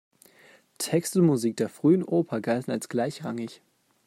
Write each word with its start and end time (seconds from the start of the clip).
Text 0.79 1.15
und 1.15 1.27
Musik 1.27 1.57
der 1.57 1.69
frühen 1.69 2.03
Oper 2.03 2.41
galten 2.41 2.71
als 2.71 2.89
gleichrangig. 2.89 3.61